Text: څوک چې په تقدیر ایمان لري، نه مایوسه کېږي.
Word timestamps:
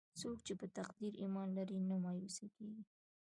څوک 0.19 0.37
چې 0.45 0.53
په 0.59 0.65
تقدیر 0.77 1.13
ایمان 1.21 1.49
لري، 1.57 1.77
نه 1.89 1.95
مایوسه 2.03 2.45
کېږي. 2.55 2.83